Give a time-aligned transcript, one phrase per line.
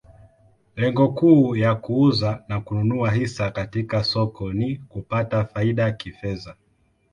[0.75, 6.55] Lengo kuu ya kuuza na kununua hisa katika soko ni kupata faida kifedha.